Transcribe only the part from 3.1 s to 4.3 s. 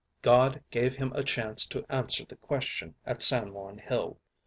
San Juan Hill.